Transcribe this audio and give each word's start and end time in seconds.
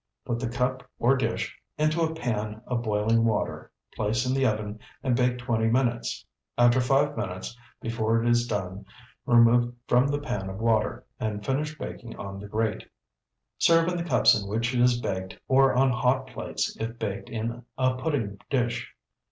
Put 0.25 0.39
the 0.39 0.49
cup 0.49 0.83
or 0.97 1.15
dish 1.15 1.55
into 1.77 2.01
a 2.01 2.15
pan 2.15 2.63
of 2.65 2.81
boiling 2.81 3.23
water, 3.23 3.69
place 3.95 4.25
in 4.25 4.33
the 4.33 4.47
oven, 4.47 4.79
and 5.03 5.15
bake 5.15 5.37
twenty 5.37 5.67
minutes. 5.67 6.25
About 6.57 6.73
five 6.81 7.15
minutes 7.15 7.55
before 7.81 8.19
it 8.19 8.27
is 8.27 8.47
done, 8.47 8.87
remove 9.27 9.75
from 9.87 10.07
the 10.07 10.17
pan 10.17 10.49
of 10.49 10.57
water, 10.57 11.05
and 11.19 11.45
finish 11.45 11.77
baking 11.77 12.15
on 12.17 12.39
the 12.39 12.47
grate. 12.47 12.89
Serve 13.59 13.89
in 13.89 13.95
the 13.95 14.03
cups 14.03 14.33
in 14.33 14.49
which 14.49 14.73
it 14.73 14.81
is 14.81 14.99
baked 14.99 15.37
or 15.47 15.75
on 15.75 15.91
hot 15.91 16.25
plates 16.25 16.75
if 16.79 16.97
baked 16.97 17.29
in 17.29 17.63
a 17.77 17.93
pudding 17.95 18.39
dish. 18.49 18.95